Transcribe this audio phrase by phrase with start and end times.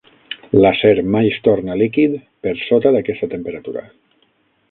[0.61, 2.17] L'acer mai es torna líquid
[2.47, 3.85] per sota d'aquesta temperatura.